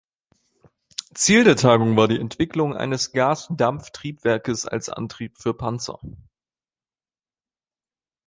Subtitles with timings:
[1.13, 5.99] Ziel der Tagung war die Entwicklung eines Gas-Dampf-Triebwerkes als Antrieb für Panzer.